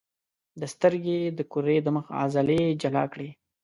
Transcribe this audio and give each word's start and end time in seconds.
د 0.59 0.61
سترګې 0.73 1.19
د 1.37 1.39
کرې 1.51 1.77
د 1.83 1.87
مخ 1.95 2.05
عضلې 2.21 2.61
جلا 2.81 3.03
کړئ. 3.11 3.29